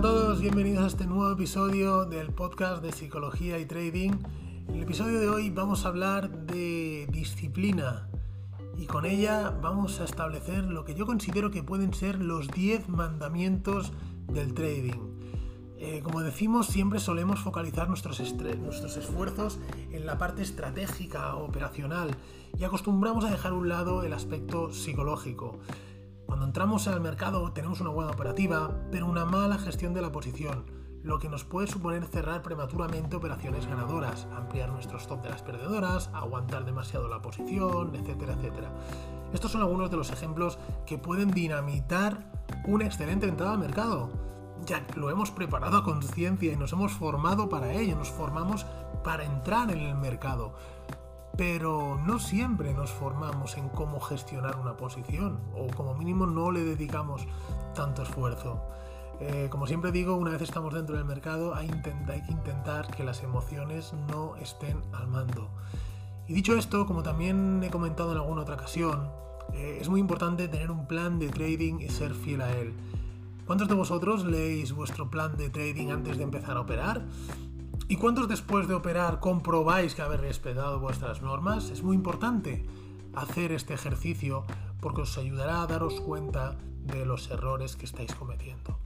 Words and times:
a 0.00 0.02
todos, 0.02 0.40
bienvenidos 0.40 0.82
a 0.82 0.86
este 0.86 1.06
nuevo 1.06 1.30
episodio 1.30 2.06
del 2.06 2.32
podcast 2.32 2.82
de 2.82 2.90
psicología 2.90 3.58
y 3.58 3.66
trading. 3.66 4.12
En 4.66 4.76
el 4.76 4.84
episodio 4.84 5.20
de 5.20 5.28
hoy 5.28 5.50
vamos 5.50 5.84
a 5.84 5.88
hablar 5.88 6.30
de 6.46 7.06
disciplina 7.12 8.08
y 8.78 8.86
con 8.86 9.04
ella 9.04 9.50
vamos 9.60 10.00
a 10.00 10.04
establecer 10.04 10.64
lo 10.64 10.86
que 10.86 10.94
yo 10.94 11.04
considero 11.04 11.50
que 11.50 11.62
pueden 11.62 11.92
ser 11.92 12.18
los 12.18 12.48
10 12.48 12.88
mandamientos 12.88 13.92
del 14.32 14.54
trading. 14.54 15.20
Eh, 15.76 16.00
como 16.02 16.22
decimos, 16.22 16.68
siempre 16.68 16.98
solemos 16.98 17.40
focalizar 17.40 17.86
nuestros, 17.86 18.20
nuestros 18.58 18.96
esfuerzos 18.96 19.58
en 19.92 20.06
la 20.06 20.16
parte 20.16 20.40
estratégica, 20.40 21.36
operacional, 21.36 22.16
y 22.58 22.64
acostumbramos 22.64 23.26
a 23.26 23.30
dejar 23.30 23.52
a 23.52 23.54
un 23.54 23.68
lado 23.68 24.02
el 24.02 24.14
aspecto 24.14 24.72
psicológico. 24.72 25.58
Cuando 26.30 26.46
entramos 26.46 26.86
al 26.86 27.00
mercado 27.00 27.50
tenemos 27.50 27.80
una 27.80 27.90
buena 27.90 28.12
operativa, 28.12 28.70
pero 28.92 29.06
una 29.06 29.24
mala 29.24 29.58
gestión 29.58 29.94
de 29.94 30.00
la 30.00 30.12
posición, 30.12 30.64
lo 31.02 31.18
que 31.18 31.28
nos 31.28 31.42
puede 31.42 31.66
suponer 31.66 32.04
cerrar 32.04 32.40
prematuramente 32.40 33.16
operaciones 33.16 33.66
ganadoras, 33.66 34.28
ampliar 34.36 34.70
nuestro 34.70 34.98
stop 34.98 35.24
de 35.24 35.30
las 35.30 35.42
perdedoras, 35.42 36.08
aguantar 36.14 36.64
demasiado 36.64 37.08
la 37.08 37.20
posición, 37.20 37.96
etcétera, 37.96 38.34
etcétera. 38.34 38.70
Estos 39.32 39.50
son 39.50 39.62
algunos 39.62 39.90
de 39.90 39.96
los 39.96 40.12
ejemplos 40.12 40.56
que 40.86 40.98
pueden 40.98 41.32
dinamitar 41.32 42.30
una 42.64 42.84
excelente 42.84 43.26
entrada 43.26 43.54
al 43.54 43.58
mercado. 43.58 44.12
Ya 44.66 44.86
lo 44.94 45.10
hemos 45.10 45.32
preparado 45.32 45.78
a 45.78 45.84
conciencia 45.84 46.52
y 46.52 46.56
nos 46.56 46.72
hemos 46.72 46.92
formado 46.92 47.48
para 47.48 47.72
ello, 47.72 47.96
nos 47.96 48.10
formamos 48.10 48.66
para 49.02 49.24
entrar 49.24 49.68
en 49.72 49.80
el 49.80 49.96
mercado 49.96 50.54
pero 51.40 51.98
no 52.04 52.18
siempre 52.18 52.74
nos 52.74 52.90
formamos 52.90 53.56
en 53.56 53.70
cómo 53.70 53.98
gestionar 53.98 54.58
una 54.58 54.76
posición 54.76 55.40
o 55.54 55.74
como 55.74 55.94
mínimo 55.94 56.26
no 56.26 56.50
le 56.50 56.62
dedicamos 56.62 57.26
tanto 57.74 58.02
esfuerzo. 58.02 58.60
Eh, 59.20 59.48
como 59.48 59.66
siempre 59.66 59.90
digo, 59.90 60.16
una 60.16 60.32
vez 60.32 60.42
estamos 60.42 60.74
dentro 60.74 60.96
del 60.96 61.06
mercado 61.06 61.54
hay, 61.54 61.66
que 61.66 62.30
intentar 62.30 62.94
que 62.94 63.04
las 63.04 63.22
emociones 63.22 63.94
no 64.10 64.36
estén 64.36 64.82
al 64.92 65.08
mando. 65.08 65.48
Y 66.28 66.34
dicho 66.34 66.58
esto, 66.58 66.84
como 66.84 67.02
también 67.02 67.62
he 67.64 67.70
comentado 67.70 68.12
en 68.12 68.18
alguna 68.18 68.42
otra 68.42 68.56
ocasión, 68.56 69.10
eh, 69.54 69.78
es 69.80 69.88
muy 69.88 69.98
importante 69.98 70.46
tener 70.46 70.70
un 70.70 70.86
plan 70.86 71.18
de 71.18 71.30
trading 71.30 71.80
y 71.80 71.88
ser 71.88 72.12
fiel 72.12 72.42
a 72.42 72.52
él. 72.52 72.74
¿Cuántos 73.46 73.66
de 73.66 73.74
vosotros 73.76 74.26
leéis 74.26 74.74
vuestro 74.74 75.08
plan 75.08 75.38
de 75.38 75.48
trading 75.48 75.88
antes 75.88 76.18
de 76.18 76.22
empezar 76.24 76.58
a 76.58 76.60
operar? 76.60 77.06
¿Y 77.90 77.96
cuántos 77.96 78.28
después 78.28 78.68
de 78.68 78.74
operar 78.74 79.18
comprobáis 79.18 79.96
que 79.96 80.02
habéis 80.02 80.20
respetado 80.20 80.78
vuestras 80.78 81.22
normas? 81.22 81.70
Es 81.70 81.82
muy 81.82 81.96
importante 81.96 82.64
hacer 83.16 83.50
este 83.50 83.74
ejercicio 83.74 84.44
porque 84.80 85.00
os 85.00 85.18
ayudará 85.18 85.60
a 85.60 85.66
daros 85.66 86.00
cuenta 86.00 86.56
de 86.84 87.04
los 87.04 87.28
errores 87.32 87.74
que 87.74 87.86
estáis 87.86 88.14
cometiendo. 88.14 88.78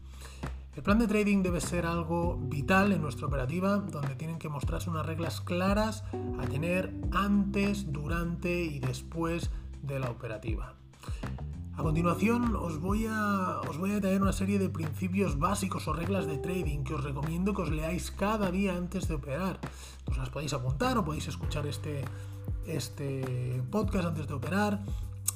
El 0.74 0.82
plan 0.82 0.98
de 0.98 1.06
trading 1.06 1.42
debe 1.42 1.60
ser 1.60 1.84
algo 1.84 2.38
vital 2.40 2.92
en 2.92 3.02
nuestra 3.02 3.26
operativa, 3.26 3.76
donde 3.76 4.14
tienen 4.14 4.38
que 4.38 4.48
mostrarse 4.48 4.88
unas 4.88 5.04
reglas 5.04 5.42
claras 5.42 6.02
a 6.40 6.46
tener 6.46 6.90
antes, 7.12 7.92
durante 7.92 8.64
y 8.64 8.78
después 8.78 9.50
de 9.82 9.98
la 9.98 10.08
operativa. 10.08 10.76
A 11.76 11.82
continuación 11.82 12.54
os 12.54 12.78
voy 12.78 13.06
a, 13.10 13.60
os 13.68 13.78
voy 13.78 13.90
a 13.90 14.00
traer 14.00 14.22
una 14.22 14.32
serie 14.32 14.60
de 14.60 14.70
principios 14.70 15.40
básicos 15.40 15.88
o 15.88 15.92
reglas 15.92 16.24
de 16.26 16.38
trading 16.38 16.84
que 16.86 16.94
os 16.94 17.02
recomiendo 17.02 17.50
que 17.50 17.66
os 17.66 17.70
leáis 17.74 18.14
cada 18.14 18.54
día 18.54 18.78
antes 18.78 19.10
de 19.10 19.18
operar. 19.18 19.58
Os 20.06 20.14
las 20.14 20.30
podéis 20.30 20.54
apuntar 20.54 20.94
o 20.98 21.02
podéis 21.02 21.26
escuchar 21.26 21.66
este, 21.66 22.06
este 22.70 23.58
podcast 23.74 24.06
antes 24.14 24.30
de 24.30 24.34
operar. 24.34 24.86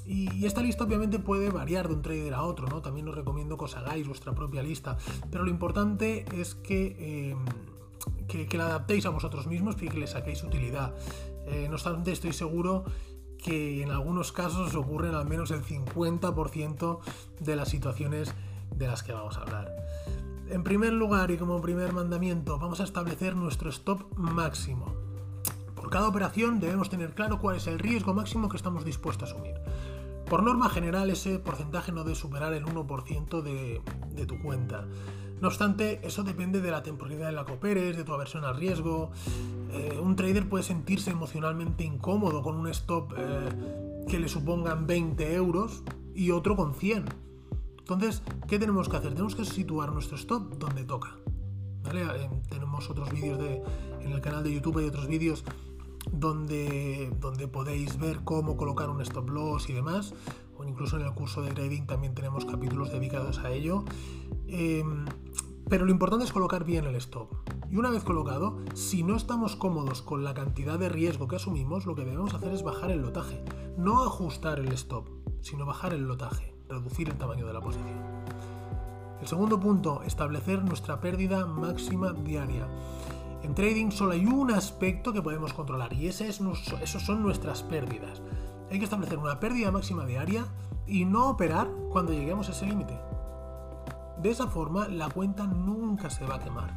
Y, 0.07 0.47
esta 0.47 0.63
lista 0.63 0.85
obviamente 0.85 1.19
puede 1.19 1.51
variar 1.51 1.89
de 1.89 1.95
un 1.95 2.03
trader 2.03 2.33
a 2.35 2.47
otro, 2.47 2.69
¿no? 2.69 2.81
También 2.83 3.09
os 3.09 3.17
recomiendo 3.19 3.59
que 3.59 3.65
os 3.67 3.75
hagáis 3.75 4.07
vuestra 4.07 4.31
propia 4.33 4.63
lista. 4.63 4.97
Pero 5.33 5.43
lo 5.43 5.51
importante 5.51 6.25
es 6.31 6.55
que, 6.55 7.35
em, 7.35 7.39
que, 8.29 8.57
la 8.57 8.67
adaptéis 8.67 9.05
a 9.07 9.11
vosotros 9.11 9.49
mismos 9.49 9.75
y 9.83 9.89
que 9.89 9.99
le 9.99 10.07
saquéis 10.07 10.45
utilidad. 10.45 10.95
Eh, 11.51 11.67
no 11.67 11.75
obstante, 11.75 12.13
estoy 12.13 12.33
seguro 12.33 12.85
que 13.39 13.83
en 13.83 13.91
algunos 13.91 14.33
casos 14.33 14.75
ocurren 14.75 15.15
al 15.15 15.27
menos 15.27 15.51
el 15.51 15.63
50% 15.63 16.99
de 17.41 17.57
las 17.57 17.69
situaciones 17.69 18.35
de 18.75 18.87
las 18.87 19.03
que 19.03 19.13
vamos 19.13 19.39
a 19.39 19.43
hablar. 19.43 19.75
En 20.51 20.65
primer 20.65 20.93
lugar 20.93 21.31
y 21.31 21.37
como 21.37 21.61
primer 21.61 21.93
mandamiento 21.93 22.59
vamos 22.59 22.81
a 22.81 22.85
establecer 22.85 23.37
nuestro 23.37 23.71
stop 23.71 24.03
máximo. 24.17 24.95
Por 25.75 25.91
cada 25.91 26.09
operación 26.09 26.59
debemos 26.59 26.91
tener 26.91 27.15
claro 27.15 27.39
cuál 27.39 27.57
es 27.57 27.67
el 27.67 27.79
riesgo 27.79 28.15
máximo 28.15 28.49
que 28.49 28.57
estamos 28.57 28.85
dispuestos 28.85 29.31
a 29.31 29.33
asumir. 29.35 29.55
Por 30.29 30.43
norma 30.43 30.69
general 30.69 31.11
ese 31.11 31.39
porcentaje 31.39 31.93
no 31.93 32.05
debe 32.05 32.15
superar 32.15 32.53
el 32.53 32.65
1% 32.65 33.43
de, 33.43 33.81
de 34.11 34.27
tu 34.27 34.41
cuenta. 34.43 34.87
No 35.41 35.49
obstante, 35.49 36.01
eso 36.03 36.25
depende 36.25 36.61
de 36.61 36.71
la 36.71 36.83
temporalidad 36.83 37.29
en 37.29 37.37
la 37.37 37.45
que 37.45 37.53
operes, 37.53 37.97
de 37.97 38.05
tu 38.05 38.13
aversión 38.13 38.45
al 38.45 38.57
riesgo. 38.57 39.11
Eh, 39.73 39.99
un 40.03 40.17
trader 40.17 40.49
puede 40.49 40.65
sentirse 40.65 41.11
emocionalmente 41.11 41.85
incómodo 41.85 42.43
con 42.43 42.57
un 42.57 42.67
stop 42.69 43.13
eh, 43.17 44.05
que 44.09 44.19
le 44.19 44.29
supongan 44.29 44.87
20 44.87 45.35
euros 45.35 45.85
y 46.15 46.33
otro 46.33 46.57
con 46.57 46.75
100. 46.75 47.05
Entonces, 47.79 48.23
¿qué 48.49 48.59
tenemos 48.59 48.89
que 48.89 48.97
hacer? 48.97 49.11
Tenemos 49.11 49.37
que 49.37 49.45
situar 49.45 49.93
nuestro 49.93 50.17
stop 50.17 50.59
donde 50.59 50.85
toca. 50.85 51.17
Eh, 51.95 52.31
tenemos 52.51 52.91
otros 52.91 53.11
vídeos 53.13 53.39
en 54.01 54.13
el 54.13 54.21
canal 54.21 54.43
de 54.43 54.53
YouTube, 54.53 54.79
hay 54.79 54.87
otros 54.87 55.07
vídeos 55.07 55.45
donde, 56.11 57.13
donde 57.21 57.49
podéis 57.49 57.99
ver 57.99 58.21
cómo 58.25 58.57
colocar 58.57 58.91
un 58.91 59.01
stop 59.03 59.31
loss 59.31 59.71
y 59.71 59.73
demás 59.73 60.15
incluso 60.69 60.97
en 60.97 61.07
el 61.07 61.15
curso 61.15 61.43
de 61.43 61.53
trading 61.53 61.87
también 61.87 62.15
tenemos 62.15 62.45
capítulos 62.45 62.93
dedicados 62.93 63.39
a 63.39 63.51
ello. 63.51 63.85
Em, 64.47 65.07
pero 65.69 65.85
lo 65.85 65.91
importante 65.91 66.25
es 66.25 66.33
colocar 66.33 66.65
bien 66.65 66.87
el 66.87 66.95
stop. 66.97 67.31
Y 67.71 67.77
una 67.77 67.91
vez 67.91 68.03
colocado, 68.03 68.59
si 68.75 69.03
no 69.03 69.17
estamos 69.17 69.57
cómodos 69.57 70.01
con 70.01 70.25
la 70.25 70.33
cantidad 70.33 70.79
de 70.79 70.89
riesgo 70.89 71.29
que 71.29 71.37
asumimos, 71.37 71.85
lo 71.85 71.95
que 71.95 72.05
debemos 72.05 72.33
hacer 72.33 72.53
es 72.53 72.63
bajar 72.63 72.91
el 72.91 73.03
lotaje. 73.03 73.45
No 73.77 74.03
ajustar 74.05 74.59
el 74.61 74.73
stop, 74.73 75.09
sino 75.43 75.67
bajar 75.67 75.93
el 75.93 76.09
lotaje, 76.09 76.55
reducir 76.69 77.09
el 77.09 77.19
tamaño 77.19 77.47
de 77.47 77.53
la 77.53 77.61
posición. 77.61 77.99
El 79.21 79.27
segundo 79.27 79.61
punto, 79.61 80.03
establecer 80.05 80.63
nuestra 80.65 81.01
pérdida 81.01 81.45
máxima 81.45 82.13
diaria. 82.13 82.67
En 83.43 83.55
trading 83.55 83.91
solo 83.91 84.13
hay 84.13 84.25
un 84.25 84.51
aspecto 84.51 85.13
que 85.13 85.23
podemos 85.23 85.53
controlar 85.53 85.93
y 85.93 86.09
ese 86.09 86.29
es, 86.29 86.41
esos 86.83 87.03
son 87.03 87.23
nuestras 87.23 87.63
pérdidas. 87.63 88.23
Hay 88.71 88.79
que 88.79 88.85
establecer 88.85 89.19
una 89.19 89.41
pérdida 89.41 89.71
máxima 89.71 90.05
diaria 90.05 90.47
y 90.87 91.05
no 91.05 91.31
operar 91.31 91.69
cuando 91.91 92.13
lleguemos 92.13 92.49
a 92.49 92.53
ese 92.53 92.67
límite. 92.67 92.99
De 94.21 94.31
esa 94.31 94.49
forma, 94.49 94.89
la 94.89 95.09
cuenta 95.09 95.47
nunca 95.47 96.11
se 96.11 96.25
va 96.25 96.37
a 96.37 96.41
quemar. 96.41 96.71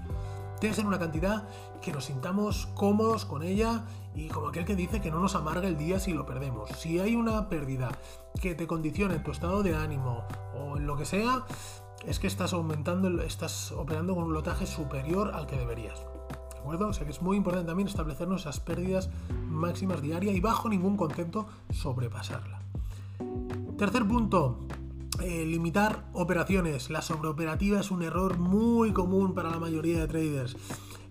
Tiene 0.60 0.76
que 0.76 0.82
ser 0.82 0.86
una 0.86 1.00
cantidad 1.00 1.48
que 1.82 1.92
nos 1.92 2.06
sintamos 2.06 2.68
cómodos 2.76 3.26
con 3.26 3.42
ella 3.42 3.84
y 4.14 4.28
como 4.28 4.50
aquel 4.50 4.64
que 4.64 4.76
dice 4.76 5.02
que 5.02 5.10
no 5.10 5.20
nos 5.20 5.34
amarga 5.34 5.68
el 5.68 5.76
día 5.76 6.00
si 6.00 6.14
lo 6.14 6.26
perdemos. 6.26 6.70
Si 6.78 7.00
hay 7.00 7.16
una 7.16 7.50
pérdida 7.50 7.90
que 8.40 8.54
te 8.54 8.68
condiciona 8.68 9.16
en 9.16 9.24
tu 9.24 9.32
estado 9.32 9.64
de 9.64 9.76
ánimo 9.76 10.24
o 10.56 10.78
en 10.78 10.86
lo 10.86 10.96
que 10.98 11.06
sea, 11.06 11.46
es 12.06 12.20
que 12.20 12.28
estás 12.28 12.54
aumentando, 12.54 13.22
estás 13.22 13.72
operando 13.72 14.14
con 14.14 14.26
un 14.26 14.34
lotaje 14.34 14.68
superior 14.68 15.32
al 15.34 15.48
que 15.48 15.58
deberías. 15.58 16.06
O 16.66 16.94
sea 16.94 17.06
que 17.06 17.12
es 17.12 17.22
muy 17.22 17.38
importante 17.38 17.68
también 17.68 17.88
establecernos 17.88 18.42
esas 18.42 18.60
pérdidas 18.60 19.10
máximas 19.50 20.02
diarias 20.02 20.36
y 20.36 20.40
bajo 20.40 20.70
ningún 20.70 20.98
concepto 20.98 21.48
sobrepasarla. 21.72 22.62
Tercer 23.78 24.08
punto, 24.08 24.60
eh, 25.22 25.46
limitar 25.46 26.06
operaciones. 26.14 26.90
La 26.90 27.02
sobreoperativa 27.02 27.80
es 27.80 27.92
un 27.92 28.04
error 28.04 28.38
muy 28.38 28.94
común 28.94 29.34
para 29.34 29.50
la 29.50 29.60
mayoría 29.60 30.00
de 30.00 30.08
traders. 30.08 30.56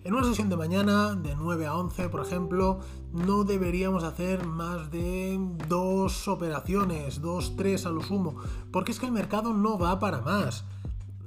En 0.03 0.15
una 0.15 0.23
sesión 0.23 0.49
de 0.49 0.57
mañana, 0.57 1.13
de 1.15 1.35
9 1.35 1.67
a 1.67 1.75
11, 1.75 2.09
por 2.09 2.25
ejemplo, 2.25 2.79
no 3.13 3.43
deberíamos 3.43 4.03
hacer 4.03 4.45
más 4.47 4.89
de 4.89 5.39
dos 5.67 6.27
operaciones, 6.27 7.21
dos, 7.21 7.55
tres 7.55 7.85
a 7.85 7.91
lo 7.91 8.01
sumo, 8.01 8.35
porque 8.71 8.91
es 8.93 8.99
que 8.99 9.05
el 9.05 9.11
mercado 9.11 9.53
no 9.53 9.77
va 9.77 9.99
para 9.99 10.21
más. 10.21 10.65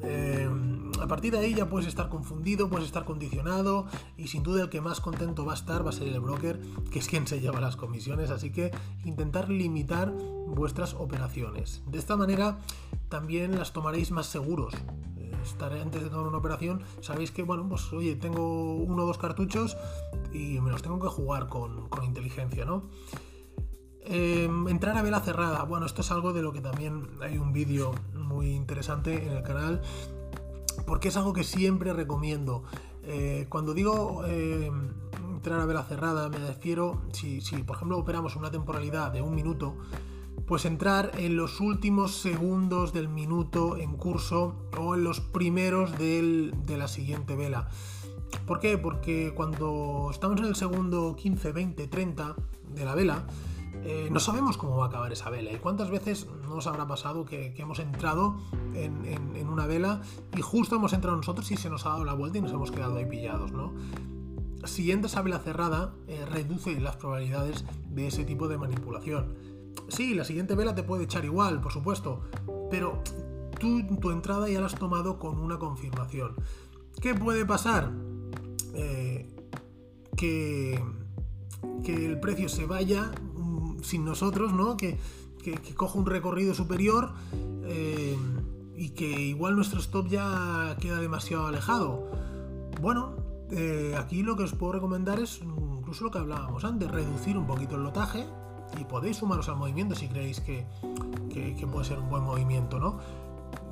Eh, 0.07 0.49
a 1.01 1.07
partir 1.07 1.33
de 1.33 1.39
ahí 1.39 1.55
ya 1.55 1.69
puedes 1.69 1.87
estar 1.87 2.09
confundido, 2.09 2.69
puedes 2.69 2.87
estar 2.87 3.05
condicionado 3.05 3.87
y 4.17 4.29
sin 4.29 4.43
duda 4.43 4.63
el 4.63 4.69
que 4.71 4.81
más 4.81 5.01
contento 5.01 5.45
va 5.45 5.53
a 5.53 5.57
estar 5.57 5.85
va 5.85 5.91
a 5.91 5.93
ser 5.93 6.09
el 6.09 6.21
broker, 6.21 6.61
que 6.91 6.99
es 6.99 7.09
quien 7.09 7.27
se 7.27 7.41
lleva 7.41 7.61
las 7.61 7.77
comisiones, 7.77 8.31
así 8.31 8.51
que 8.51 8.71
intentar 9.05 9.49
limitar 9.49 10.13
vuestras 10.47 10.95
operaciones. 10.95 11.83
De 11.87 11.99
esta 11.99 12.17
manera 12.17 12.59
también 13.09 13.59
las 13.59 13.73
tomaréis 13.73 14.11
más 14.13 14.27
seguros. 14.27 14.75
Eh, 15.19 15.33
estaré 15.43 15.81
antes 15.81 16.03
de 16.03 16.11
tomar 16.11 16.27
una 16.27 16.39
operación, 16.39 16.83
sabéis 17.01 17.31
que, 17.31 17.43
bueno, 17.43 17.69
pues 17.69 17.93
oye, 17.93 18.15
tengo 18.17 18.75
uno 18.75 19.05
o 19.05 19.07
dos 19.07 19.19
cartuchos 19.19 19.77
y 20.33 20.61
me 20.61 20.71
los 20.71 20.83
tengo 20.83 21.01
que 21.01 21.09
jugar 21.09 21.49
con, 21.49 21.89
inteligencia, 22.05 22.65
¿no? 22.65 22.85
Em, 24.07 24.69
entrar 24.69 24.97
a 24.99 25.03
vela 25.03 25.21
cerrada. 25.21 25.63
Bueno, 25.65 25.87
esto 25.87 26.03
es 26.03 26.11
algo 26.11 26.33
de 26.33 26.43
lo 26.43 26.53
que 26.53 26.61
también 26.61 27.09
hay 27.23 27.39
un 27.39 27.53
vídeo 27.53 27.93
muy 28.35 28.55
interesante 28.55 29.25
en 29.27 29.33
el 29.33 29.43
canal, 29.43 29.81
porque 30.87 31.09
es 31.09 31.17
algo 31.17 31.33
que 31.33 31.45
siempre 31.45 31.93
recomiendo. 31.93 32.65
Eh, 33.05 33.47
cuando 33.49 33.75
digo 33.75 34.25
em, 34.27 34.91
entrar 35.35 35.61
a 35.61 35.67
vela 35.67 35.85
cerrada, 35.85 36.29
me 36.29 36.39
refiero, 36.39 37.03
si, 37.13 37.41
si 37.41 37.63
por 37.63 37.77
ejemplo 37.77 37.99
operamos 37.99 38.37
una 38.37 38.51
temporalidad 38.51 39.13
de 39.13 39.23
un 39.23 39.35
minuto, 39.35 39.77
pues 40.47 40.65
entrar 40.65 41.13
en 41.17 41.37
los 41.37 41.61
últimos 41.61 42.17
segundos 42.17 42.93
del 42.93 43.09
minuto 43.09 43.77
en 43.77 43.97
curso 43.97 44.57
o 44.79 44.95
en 44.95 45.05
los 45.05 45.21
primeros 45.21 45.97
de 45.99 46.77
la 46.77 46.89
siguiente 46.89 47.35
vela. 47.35 47.69
¿Por 48.47 48.61
qué? 48.61 48.77
Porque 48.77 49.33
cuando 49.35 50.09
estamos 50.11 50.39
en 50.41 50.47
el 50.47 50.57
segundo 50.57 51.17
15, 51.17 51.53
20, 51.53 51.87
30 51.87 52.37
de 52.75 52.85
la 52.85 52.95
vela, 52.95 53.25
eh, 53.87 54.09
no 54.11 54.19
sabemos 54.19 54.57
cómo 54.57 54.79
va 54.79 54.87
a 54.87 54.89
acabar 54.89 55.13
esa 55.13 55.29
vela. 55.29 55.53
¿Y 55.53 55.59
cuántas 55.59 55.91
veces 55.91 56.27
nos 56.49 56.67
habrá 56.67 56.87
pasado 56.87 57.27
que, 57.27 57.55
hemos 57.59 57.79
entrado 57.79 58.37
en, 58.75 59.49
una 59.49 59.67
vela 59.67 60.01
y 60.37 60.41
justo 60.41 60.77
hemos 60.77 60.95
entrado 60.95 61.17
nosotros 61.17 61.51
y 61.53 61.57
se 61.57 61.69
nos 61.69 61.85
ha 61.85 61.91
dado 61.91 62.05
la 62.05 62.15
vuelta 62.15 62.39
y 62.39 62.41
nos 62.41 62.53
hemos 62.53 62.71
quedado 62.71 62.97
ahí 62.97 63.05
pillados, 63.05 63.53
¿no? 63.53 63.73
Si 64.65 64.91
entras 64.91 65.17
a 65.17 65.23
vela 65.23 65.39
cerrada, 65.39 65.95
eh, 66.09 66.25
reduce 66.25 66.81
las 66.81 66.97
probabilidades 66.97 67.67
de 67.91 68.07
ese 68.07 68.25
tipo 68.25 68.49
de 68.49 68.57
manipulación. 68.57 69.37
Sí, 69.89 70.15
la 70.15 70.25
siguiente 70.25 70.55
vela 70.55 70.75
te 70.75 70.83
puede 70.83 71.05
echar 71.05 71.27
igual, 71.27 71.61
por 71.61 71.73
supuesto, 71.73 72.23
pero 72.71 73.03
tú 73.61 73.83
tu 74.01 74.11
entrada 74.11 74.49
ya 74.49 74.61
la 74.61 74.67
has 74.67 74.75
tomado 74.75 75.19
con 75.19 75.39
una 75.39 75.59
confirmación. 75.59 76.37
¿Qué 77.03 77.15
puede 77.15 77.45
pasar? 77.45 77.93
Eh, 78.73 79.31
que, 80.17 80.83
que 81.85 82.07
el 82.07 82.19
precio 82.19 82.49
se 82.49 82.65
vaya 82.65 83.13
sin 83.85 84.05
nosotros, 84.05 84.53
¿no? 84.53 84.77
Que, 84.77 84.99
que, 85.43 85.75
coja 85.75 85.99
un 85.99 86.07
recorrido 86.07 86.55
superior 86.55 87.13
eh, 87.65 88.17
y 88.77 88.91
que 88.91 89.07
igual 89.07 89.57
nuestro 89.57 89.81
stop 89.81 90.09
ya 90.09 90.77
queda 90.81 90.99
demasiado 90.99 91.47
alejado. 91.47 92.11
Bueno, 92.81 93.17
eh, 93.51 93.95
aquí 93.99 94.23
lo 94.23 94.37
que 94.37 94.45
os 94.45 94.55
puedo 94.55 94.73
recomendar 94.73 95.21
es 95.21 95.41
incluso 95.43 96.05
lo 96.05 96.11
que 96.11 96.19
hablábamos 96.19 96.65
antes, 96.65 96.91
reducir 96.91 97.37
un 97.37 97.47
poquito 97.47 97.77
el 97.77 97.83
lotaje 97.83 98.27
y 98.81 98.85
podéis 98.85 99.19
sumaros 99.19 99.49
al 99.49 99.57
movimiento 99.57 99.95
si 99.95 100.09
creéis 100.09 100.41
que, 100.41 100.67
que 101.31 101.67
puede 101.67 101.85
ser 101.85 101.99
un 101.99 102.09
buen 102.09 102.25
movimiento, 102.25 102.79
¿no? 102.79 102.99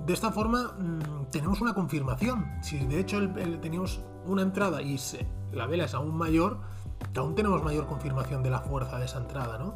De 0.06 0.12
esta 0.12 0.32
forma 0.32 0.74
mm, 0.78 1.30
tenemos 1.30 1.60
una 1.60 1.74
confirmación. 1.74 2.44
Si 2.62 2.78
de 2.78 3.00
hecho 3.00 3.18
teníamos 3.60 4.00
una 4.26 4.42
entrada 4.42 4.82
y 4.82 4.98
la 5.52 5.66
vela 5.66 5.84
es 5.84 5.94
aún 5.94 6.16
mayor, 6.16 6.60
aún 7.16 7.34
tenemos 7.34 7.62
mayor 7.62 7.86
confirmación 7.86 8.42
de 8.42 8.50
la 8.50 8.60
fuerza 8.60 8.98
de 8.98 9.06
esa 9.06 9.18
entrada, 9.18 9.58
¿no? 9.58 9.74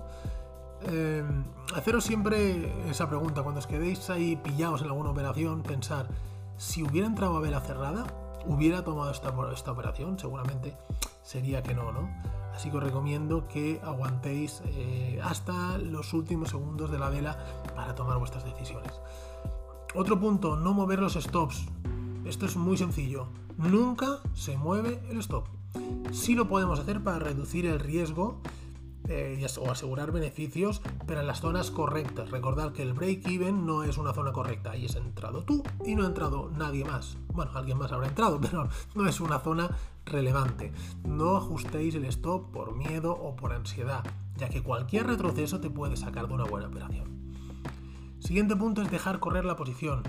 Em, 0.83 1.45
haceros 1.75 2.05
siempre 2.05 2.91
esa 2.91 3.09
pregunta, 3.09 3.43
cuando 3.43 3.61
os 3.61 3.67
quedéis 3.67 4.09
ahí 4.11 4.37
pillados 4.37 4.83
en 4.83 4.89
alguna 4.89 5.11
operación, 5.11 5.63
pensar, 5.63 6.09
si 6.57 6.83
hubiera 6.83 7.07
entrado 7.07 7.37
a 7.37 7.41
vela 7.41 7.61
cerrada, 7.61 8.07
¿hubiera 8.47 8.85
tomado 8.85 9.11
esta, 9.11 9.35
esta 9.53 9.73
operación? 9.73 10.19
Seguramente 10.19 10.77
sería 11.23 11.63
que 11.63 11.75
no, 11.75 11.93
¿no? 11.93 12.09
Así 12.55 12.71
que 12.71 12.79
os 12.79 12.83
recomiendo 12.83 13.49
que 13.49 13.81
aguantéis 13.85 14.63
eh, 14.65 15.21
hasta 15.23 15.77
los 15.77 16.15
últimos 16.15 16.49
segundos 16.51 16.91
de 16.91 16.99
la 16.99 17.11
vela 17.11 17.37
para 17.75 17.95
tomar 17.95 18.19
vuestras 18.19 18.45
decisiones. 18.45 18.93
Otro 19.95 20.19
punto, 20.19 20.57
no 20.57 20.73
mover 20.73 20.99
los 20.99 21.15
stops. 21.15 21.67
Esto 22.25 22.47
es 22.47 22.57
muy 22.57 22.79
sencillo. 22.79 23.29
Nunca 23.59 24.21
se 24.35 24.57
mueve 24.57 25.03
el 25.11 25.19
stop. 25.19 25.56
Sí 26.13 26.35
lo 26.35 26.49
podemos 26.49 26.79
hacer 26.79 27.03
para 27.03 27.19
reducir 27.19 27.67
el 27.67 27.81
riesgo 27.81 28.41
eh, 29.09 29.47
o 29.61 29.71
asegurar 29.71 30.11
beneficios, 30.11 30.83
pero 31.07 31.21
en 31.21 31.27
las 31.27 31.41
zonas 31.41 31.71
correctas. 31.71 32.31
Recordad 32.31 32.73
que 32.73 32.83
el 32.83 32.93
break-even 32.93 33.65
no 33.65 33.85
es 33.85 33.99
una 33.99 34.13
zona 34.13 34.33
correcta. 34.33 34.73
Ahí 34.73 34.87
has 34.87 34.97
entrado 34.97 35.45
tú 35.45 35.63
y 35.85 35.95
no 35.95 36.05
ha 36.05 36.07
entrado 36.07 36.51
nadie 36.57 36.85
más. 36.85 37.17
Bueno, 37.33 37.53
alguien 37.55 37.79
más 37.79 37.93
habrá 37.93 38.09
entrado, 38.09 38.41
pero 38.43 38.69
no 38.95 39.09
es 39.09 39.21
una 39.21 39.39
zona 39.39 39.71
relevante. 40.05 40.73
No 41.05 41.37
ajustéis 41.37 41.95
el 41.95 42.05
stop 42.07 42.51
por 42.51 42.75
miedo 42.75 43.13
o 43.13 43.37
por 43.37 43.53
ansiedad, 43.53 44.05
ya 44.37 44.49
que 44.49 44.63
cualquier 44.63 45.07
retroceso 45.07 45.61
te 45.61 45.71
puede 45.71 45.97
sacar 45.97 46.27
de 46.29 46.35
una 46.35 46.45
buena 46.45 46.67
operación. 46.67 47.07
Siguiente 48.19 48.57
punto 48.57 48.83
es 48.83 48.91
dejar 48.91 49.21
correr 49.21 49.45
la 49.45 49.57
posición. 49.57 50.03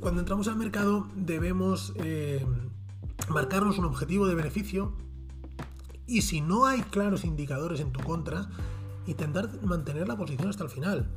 Cuando 0.00 0.20
entramos 0.20 0.48
al 0.48 0.56
mercado 0.56 1.06
debemos 1.14 1.92
eh, 1.96 2.44
marcarnos 3.30 3.78
un 3.78 3.84
objetivo 3.84 4.26
de 4.26 4.34
beneficio 4.34 4.92
y 6.06 6.22
si 6.22 6.40
no 6.40 6.66
hay 6.66 6.82
claros 6.82 7.24
indicadores 7.24 7.80
en 7.80 7.92
tu 7.92 8.00
contra, 8.00 8.48
intentar 9.06 9.48
mantener 9.62 10.08
la 10.08 10.16
posición 10.16 10.48
hasta 10.48 10.64
el 10.64 10.70
final. 10.70 11.08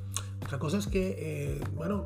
Otra 0.44 0.60
cosa 0.60 0.78
es 0.78 0.88
que, 0.88 1.16
eh, 1.18 1.64
bueno, 1.76 2.06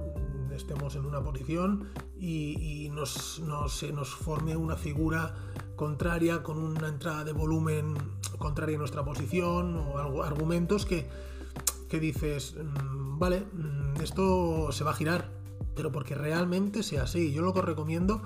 estemos 0.55 0.95
en 0.95 1.05
una 1.05 1.21
posición 1.21 1.89
y, 2.19 2.89
nos, 2.93 3.39
nos, 3.41 4.09
forme 4.15 4.55
una 4.55 4.75
figura 4.75 5.35
contraria 5.75 6.41
con 6.41 6.57
una 6.57 6.87
entrada 6.87 7.23
de 7.23 7.33
volumen 7.33 7.95
contraria 8.39 8.75
a 8.75 8.79
nuestra 8.79 9.03
posición 9.03 9.75
o 9.75 10.23
argumentos 10.23 10.85
que, 10.85 11.07
que 11.89 11.99
dices, 11.99 12.55
mm, 12.55 13.19
vale, 13.19 13.41
mm, 13.41 14.01
esto 14.01 14.71
se 14.71 14.83
va 14.83 14.91
a 14.91 14.95
girar, 14.95 15.29
pero 15.75 15.91
porque 15.91 16.15
realmente 16.15 16.83
sea 16.83 17.03
así. 17.03 17.33
Yo 17.33 17.41
lo 17.41 17.53
que 17.53 17.61
recomiendo 17.61 18.21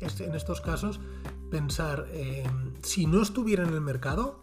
en 0.00 0.34
estos 0.34 0.60
casos 0.60 1.00
pensar, 1.50 2.06
eh, 2.10 2.44
si 2.82 3.06
no 3.06 3.22
estuviera 3.22 3.64
en 3.64 3.72
el 3.72 3.80
mercado, 3.80 4.40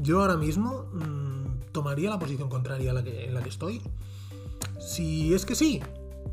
yo 0.00 0.20
ahora 0.20 0.36
mismo 0.36 0.86
mm, 0.92 1.72
tomaría 1.72 2.10
la 2.10 2.18
posición 2.18 2.48
contraria 2.48 2.90
a 2.90 2.94
la 2.94 3.04
que, 3.04 3.24
en 3.24 3.34
la 3.34 3.42
que 3.42 3.48
estoy. 3.48 3.82
Si 4.80 5.32
es 5.32 5.46
que 5.46 5.54
sí, 5.54 5.80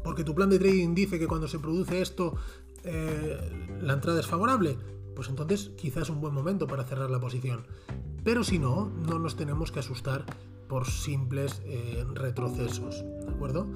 porque 0.03 0.23
tu 0.23 0.35
plan 0.35 0.49
de 0.49 0.59
trading 0.59 0.95
dice 0.95 1.19
que 1.19 1.27
cuando 1.27 1.47
se 1.47 1.59
produce 1.59 2.01
esto 2.01 2.35
eh, 2.83 3.37
la 3.81 3.93
entrada 3.93 4.19
es 4.19 4.27
favorable, 4.27 4.77
pues 5.15 5.29
entonces 5.29 5.71
quizás 5.77 6.03
es 6.03 6.09
un 6.09 6.21
buen 6.21 6.33
momento 6.33 6.67
para 6.67 6.83
cerrar 6.83 7.09
la 7.09 7.19
posición. 7.19 7.65
Pero 8.23 8.43
si 8.43 8.59
no, 8.59 8.89
no 8.89 9.19
nos 9.19 9.35
tenemos 9.35 9.71
que 9.71 9.79
asustar 9.79 10.25
por 10.67 10.87
simples 10.87 11.61
eh, 11.65 12.05
retrocesos, 12.13 13.03
¿de 13.25 13.31
acuerdo? 13.31 13.67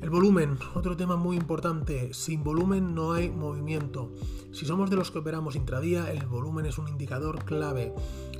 El 0.00 0.10
volumen, 0.10 0.58
otro 0.74 0.96
tema 0.96 1.16
muy 1.16 1.36
importante. 1.36 2.14
Sin 2.14 2.44
volumen 2.44 2.94
no 2.94 3.12
hay 3.12 3.30
movimiento. 3.30 4.12
Si 4.52 4.64
somos 4.64 4.90
de 4.90 4.96
los 4.96 5.10
que 5.10 5.18
operamos 5.18 5.56
intradía, 5.56 6.12
el 6.12 6.24
volumen 6.26 6.66
es 6.66 6.78
un 6.78 6.88
indicador 6.88 7.44
clave. 7.44 7.92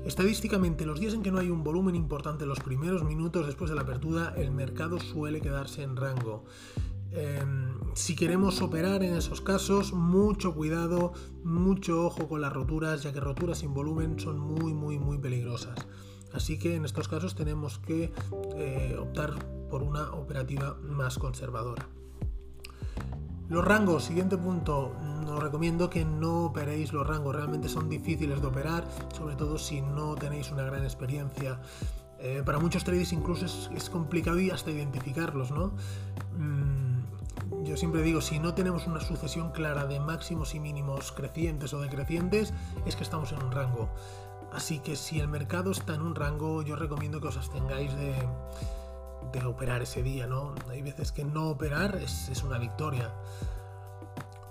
Estadísticamente, 0.07 0.87
los 0.87 1.01
días 1.01 1.15
en 1.15 1.23
que 1.23 1.33
no 1.33 1.39
hay 1.39 1.51
un 1.51 1.65
volumen 1.65 1.97
importante 1.97 2.47
los 2.47 2.61
primeros 2.61 3.03
minutos 3.05 3.47
después 3.47 3.71
de 3.71 3.77
la 3.77 3.83
apertura, 3.83 4.35
el 4.37 4.53
mercado 4.53 5.01
suele 5.01 5.41
quedarse 5.41 5.83
en 5.83 5.97
rango. 5.97 6.45
Em, 7.11 7.75
si 7.95 8.15
queremos 8.15 8.63
operar 8.63 9.03
en 9.03 9.15
esos 9.15 9.41
casos, 9.41 9.93
mucho 9.93 10.55
cuidado, 10.55 11.13
mucho 11.43 12.05
ojo 12.05 12.29
con 12.29 12.41
las 12.41 12.53
roturas, 12.53 13.03
ya 13.03 13.13
que 13.13 13.21
roturas 13.21 13.59
sin 13.59 13.75
volumen 13.75 14.21
son 14.21 14.39
muy, 14.39 14.73
muy, 14.75 14.99
muy 14.99 15.19
peligrosas. 15.19 15.87
Así 16.33 16.59
que 16.59 16.77
en 16.77 16.85
estos 16.85 17.09
casos 17.09 17.35
tenemos 17.35 17.79
que 17.79 18.13
eh, 18.57 18.97
optar 19.01 19.58
por 19.69 19.83
una 19.83 20.11
operativa 20.13 20.77
más 20.83 21.19
conservadora. 21.19 21.87
Los 23.49 23.65
rangos, 23.65 24.05
siguiente 24.05 24.37
punto, 24.37 24.93
os 25.27 25.43
recomiendo 25.43 25.89
que 25.89 26.05
no 26.05 26.45
operéis 26.45 26.93
los 26.93 27.07
rangos, 27.07 27.35
realmente 27.35 27.71
son 27.71 27.89
difíciles 27.89 28.43
de 28.43 28.47
operar, 28.47 28.85
sobre 29.17 29.37
todo 29.37 29.59
si 29.59 29.81
no 29.81 30.15
tenéis 30.17 30.51
una 30.51 30.65
gran 30.65 30.85
experiencia. 30.85 31.59
Eh, 32.19 32.43
para 32.45 32.59
muchos 32.59 32.85
traders 32.85 33.13
incluso 33.13 33.47
es, 33.47 33.91
complicado 33.91 34.39
y 34.39 34.51
hasta 34.51 34.71
identificarlos, 34.71 35.51
¿no? 35.51 35.73
Mm, 36.37 37.65
yo 37.65 37.77
siempre 37.79 38.03
digo, 38.03 38.21
si 38.21 38.39
no 38.39 38.53
tenemos 38.53 38.87
una 38.87 39.01
sucesión 39.01 39.51
clara 39.53 39.87
de 39.87 39.99
máximos 39.99 40.55
y 40.55 40.61
mínimos 40.61 41.13
crecientes 41.13 41.73
o 41.73 41.81
decrecientes, 41.81 42.53
es 42.85 42.97
que 42.97 43.03
estamos 43.03 43.33
en 43.33 43.43
un 43.43 43.53
rango. 43.53 43.89
Así 44.53 44.81
que 44.81 44.95
si 44.95 45.21
el 45.21 45.29
mercado 45.29 45.71
está 45.71 45.95
en 45.95 46.03
un 46.03 46.15
rango, 46.15 46.61
yo 46.61 46.77
recomiendo 46.77 47.21
que 47.21 47.29
os 47.29 47.37
abstengáis 47.39 47.95
de, 47.97 48.15
de 49.33 49.45
operar 49.45 49.83
ese 49.83 50.03
día, 50.03 50.27
¿no? 50.27 50.55
Hay 50.69 50.83
veces 50.83 51.13
que 51.13 51.25
no 51.25 51.49
operar 51.49 51.97
es, 51.97 52.29
es 52.29 52.43
una 52.43 52.59
victoria. 52.59 53.13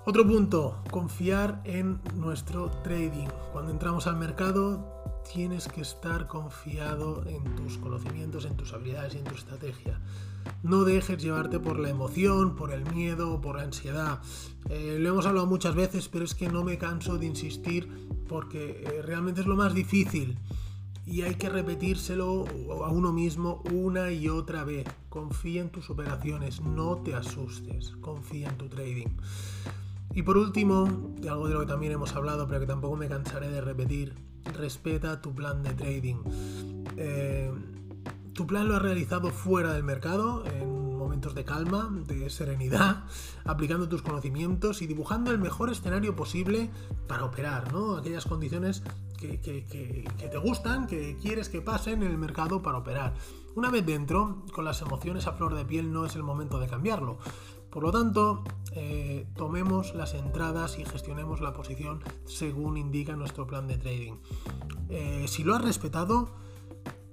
Otro 0.05 0.25
punto, 0.25 0.81
confiar 0.89 1.62
en 1.65 2.00
nuestro 2.15 2.69
trading. 2.81 3.27
Cuando 3.51 3.72
entramos 3.72 4.07
al 4.07 4.15
mercado 4.15 4.98
tienes 5.34 5.67
que 5.67 5.81
estar 5.81 6.27
confiado 6.27 7.24
en 7.27 7.43
tus 7.55 7.77
conocimientos, 7.77 8.46
en 8.46 8.55
tus 8.55 8.72
habilidades 8.74 9.15
y 9.15 9.17
en 9.17 9.25
tu 9.25 9.36
estrategia. 9.36 10.00
No 10.63 10.86
dejes 10.86 11.22
llevarte 11.22 11.60
por 11.60 11.77
la 11.79 11.89
emoción, 11.89 12.55
por 12.55 12.72
el 12.72 12.89
miedo, 12.93 13.41
por 13.41 13.57
la 13.57 13.63
ansiedad. 13.63 14.19
Eh, 14.69 14.98
lo 15.00 15.10
hemos 15.10 15.25
hablado 15.25 15.46
muchas 15.46 15.75
veces, 15.75 16.07
pero 16.07 16.24
es 16.24 16.36
que 16.36 16.48
no 16.48 16.63
me 16.63 16.77
canso 16.77 17.17
de 17.17 17.25
insistir 17.25 18.07
porque 18.29 18.84
eh, 18.84 19.01
realmente 19.01 19.41
es 19.41 19.48
lo 19.48 19.55
más 19.55 19.74
difícil 19.74 20.38
y 21.08 21.22
hay 21.22 21.36
que 21.36 21.50
repetírselo 21.50 22.46
a 22.86 22.90
uno 22.90 23.14
mismo 23.14 23.64
una 23.72 24.12
y 24.12 24.28
otra 24.28 24.66
vez. 24.66 24.86
Confía 25.08 25.62
en 25.62 25.70
tus 25.70 25.90
operaciones, 25.90 26.62
no 26.62 26.98
te 26.98 27.16
asustes, 27.16 27.96
confía 28.02 28.50
en 28.50 28.58
tu 28.58 28.68
trading. 28.68 29.08
Y 30.14 30.24
por 30.24 30.38
último, 30.38 31.16
algo 31.30 31.48
de 31.48 31.54
lo 31.54 31.62
que 31.62 31.66
también 31.66 31.94
hemos 31.94 32.14
hablado, 32.14 32.46
pero 32.48 32.60
que 32.60 32.66
tampoco 32.66 32.98
me 32.98 33.08
cansaré 33.08 33.50
de 33.50 33.62
repetir, 33.62 34.16
respeta 34.54 35.22
tu 35.22 35.34
plan 35.34 35.64
de 35.64 35.74
trading. 35.74 36.18
Eh, 36.98 37.52
tu 38.34 38.46
plan 38.46 38.68
lo 38.68 38.76
has 38.76 38.82
realizado 38.82 39.30
fuera 39.30 39.74
del 39.74 39.84
mercado, 39.84 40.44
en 40.46 40.98
momentos 40.98 41.36
de 41.36 41.46
calma, 41.46 41.90
de 42.06 42.30
serenidad, 42.30 43.06
aplicando 43.46 43.88
tus 43.88 44.02
conocimientos 44.02 44.82
y 44.82 44.88
dibujando 44.88 45.32
el 45.32 45.40
mejor 45.40 45.70
escenario 45.70 46.18
posible 46.18 46.70
para 47.08 47.24
operar, 47.24 47.72
¿no? 47.72 47.96
Aquellas 47.96 48.26
condiciones 48.26 48.84
que, 49.18 49.38
te 49.38 50.38
gustan, 50.38 50.88
que 50.88 51.18
quieres 51.18 51.50
que 51.50 51.62
pasen 51.62 52.04
en 52.04 52.12
el 52.12 52.18
mercado 52.18 52.62
para 52.62 52.78
operar. 52.78 53.14
Una 53.56 53.72
vez 53.72 53.86
dentro, 53.86 54.44
con 54.54 54.66
las 54.66 54.82
emociones 54.82 55.28
a 55.28 55.34
flor 55.34 55.56
de 55.56 55.66
piel, 55.66 55.92
no 55.92 56.06
es 56.06 56.16
el 56.16 56.24
momento 56.24 56.60
de 56.60 56.68
cambiarlo. 56.68 57.18
Por 57.72 57.84
lo 57.84 57.92
tanto, 57.92 58.44
eh, 58.74 59.28
tomemos 59.36 59.94
las 59.94 60.14
entradas 60.14 60.80
y 60.80 60.86
gestionemos 60.86 61.42
la 61.42 61.54
posición 61.54 62.04
según 62.26 62.78
indica 62.78 63.16
nuestro 63.16 63.48
plan 63.48 63.68
de 63.68 63.78
trading. 63.78 64.14
Eh, 64.90 65.26
si 65.28 65.44
lo 65.44 65.56
has 65.56 65.64
respetado, 65.64 66.30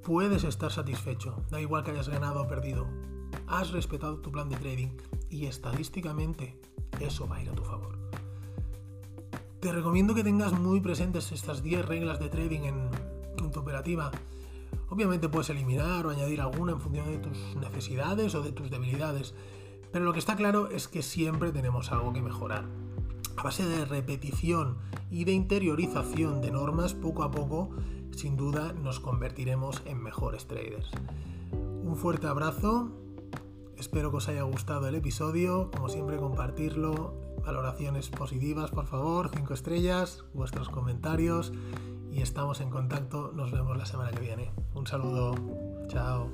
puedes 0.02 0.44
estar 0.44 0.70
satisfecho. 0.70 1.42
Da 1.50 1.60
igual 1.60 1.82
que 1.82 1.90
hayas 1.90 2.08
ganado 2.08 2.42
o 2.42 2.48
perdido. 2.48 2.86
Has 3.46 3.70
respetado 3.72 4.18
tu 4.18 4.30
plan 4.30 4.48
de 4.48 4.56
trading 4.56 4.96
y 5.28 5.46
estadísticamente 5.46 6.60
eso 7.00 7.26
va 7.26 7.36
a 7.36 7.42
ir 7.42 7.50
a 7.50 7.54
tu 7.54 7.64
favor. 7.64 8.03
Te 9.64 9.72
recomiendo 9.72 10.14
que 10.14 10.22
tengas 10.22 10.52
muy 10.52 10.80
presentes 10.80 11.32
estas 11.32 11.62
10 11.62 11.86
reglas 11.86 12.20
de 12.20 12.28
trading 12.28 12.64
en, 12.64 12.90
tu 13.50 13.60
operativa. 13.60 14.10
Obviamente 14.90 15.30
puedes 15.30 15.48
eliminar 15.48 16.04
o 16.04 16.10
añadir 16.10 16.42
alguna 16.42 16.72
en 16.72 16.80
función 16.80 17.06
de 17.06 17.16
tus 17.16 17.56
necesidades 17.56 18.34
o 18.34 18.42
de 18.42 18.52
tus 18.52 18.70
debilidades, 18.70 19.34
pero 19.90 20.04
lo 20.04 20.12
que 20.12 20.18
está 20.18 20.36
claro 20.36 20.68
es 20.68 20.86
que 20.86 21.00
siempre 21.00 21.50
tenemos 21.50 21.92
algo 21.92 22.12
que 22.12 22.20
mejorar. 22.20 22.66
A 23.38 23.42
base 23.42 23.66
de 23.66 23.86
repetición 23.86 24.76
y 25.10 25.24
de 25.24 25.32
interiorización 25.32 26.42
de 26.42 26.50
normas, 26.50 26.92
poco 26.92 27.22
a 27.22 27.30
poco, 27.30 27.70
sin 28.14 28.36
duda 28.36 28.74
nos 28.74 29.00
convertiremos 29.00 29.80
en 29.86 30.02
mejores 30.02 30.46
traders. 30.46 30.90
Un 31.52 31.96
fuerte 31.96 32.26
abrazo, 32.26 32.90
espero 33.78 34.10
que 34.10 34.18
os 34.18 34.28
haya 34.28 34.42
gustado 34.42 34.88
el 34.88 34.94
episodio, 34.94 35.70
como 35.70 35.88
siempre 35.88 36.18
compartirlo, 36.18 37.23
valoraciones 37.44 38.08
positivas 38.08 38.70
por 38.70 38.86
favor, 38.86 39.30
5 39.34 39.54
estrellas, 39.54 40.24
vuestros 40.32 40.68
comentarios 40.68 41.52
y 42.10 42.22
estamos 42.22 42.60
en 42.60 42.70
contacto, 42.70 43.32
nos 43.34 43.50
vemos 43.50 43.76
la 43.76 43.86
semana 43.86 44.10
que 44.10 44.20
viene. 44.20 44.52
Un 44.74 44.86
saludo, 44.86 45.34
chao. 45.88 46.28